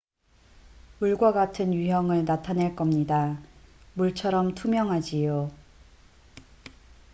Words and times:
"""물과 0.97 1.31
같은 1.31 1.75
유형을 1.75 2.25
나타낼 2.25 2.75
겁니다. 2.75 3.37
물처럼 3.93 4.55
투명하지요. 4.55 5.51